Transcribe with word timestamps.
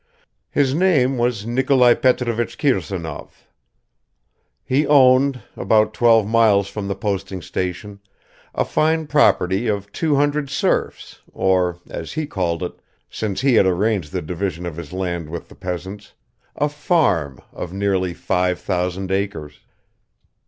His 0.49 0.73
name 0.73 1.19
was 1.19 1.45
Nikolai 1.45 1.93
Petrovich 1.93 2.57
Kirsanov. 2.57 3.45
He 4.63 4.87
owned, 4.87 5.43
about 5.55 5.93
twelve 5.93 6.25
miles 6.27 6.67
from 6.67 6.87
the 6.87 6.95
posting 6.95 7.39
station, 7.43 7.99
a 8.55 8.65
fine 8.65 9.05
property 9.05 9.67
of 9.67 9.91
two 9.91 10.15
hundred 10.15 10.49
serfs 10.49 11.19
or, 11.31 11.77
as 11.87 12.13
he 12.13 12.25
called 12.25 12.63
it 12.63 12.79
since 13.11 13.41
he 13.41 13.53
had 13.53 13.67
arranged 13.67 14.11
the 14.11 14.23
division 14.23 14.65
of 14.65 14.75
his 14.75 14.91
land 14.91 15.29
with 15.29 15.49
the 15.49 15.55
peasants 15.55 16.13
a 16.55 16.67
"farm" 16.67 17.39
of 17.53 17.71
nearly 17.71 18.15
five 18.15 18.59
thousand 18.59 19.11
acres. 19.11 19.59